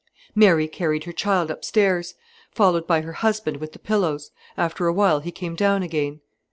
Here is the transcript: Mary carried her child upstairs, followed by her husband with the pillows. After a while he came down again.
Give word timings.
Mary 0.33 0.67
carried 0.67 1.03
her 1.03 1.11
child 1.11 1.51
upstairs, 1.51 2.15
followed 2.49 2.87
by 2.87 3.01
her 3.01 3.13
husband 3.13 3.57
with 3.57 3.71
the 3.73 3.77
pillows. 3.77 4.31
After 4.57 4.87
a 4.87 4.93
while 4.93 5.19
he 5.19 5.31
came 5.31 5.53
down 5.53 5.83
again. 5.83 6.21